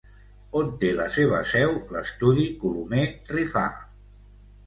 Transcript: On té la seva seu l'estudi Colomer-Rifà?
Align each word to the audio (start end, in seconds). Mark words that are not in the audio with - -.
On 0.59 0.69
té 0.83 0.87
la 0.99 1.05
seva 1.17 1.41
seu 1.49 1.75
l'estudi 1.97 2.45
Colomer-Rifà? 2.63 3.67